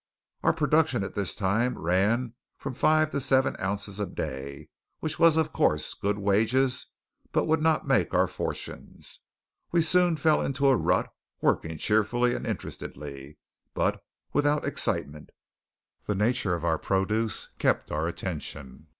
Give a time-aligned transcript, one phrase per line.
[0.41, 5.37] Our production at this time ran from five to seven ounces a day, which was,
[5.37, 6.87] of course, good wages,
[7.31, 9.19] but would not make our fortunes.
[9.71, 13.37] We soon fell into a rut, working cheerfully and interestedly,
[13.75, 14.03] but
[14.33, 15.29] without excitement.
[16.07, 18.87] The nature of our produce kept our attention.